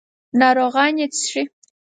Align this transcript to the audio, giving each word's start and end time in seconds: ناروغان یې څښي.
ناروغان 0.39 0.93
یې 1.01 1.07
څښي. 1.17 1.41